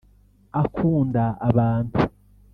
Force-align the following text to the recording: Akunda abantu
Akunda 0.61 1.23
abantu 1.47 1.99